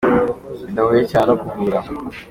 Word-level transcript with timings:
bidahuye 0.67 1.03
cyane 1.11 1.27
no 1.29 1.35
kuvura. 1.41 1.79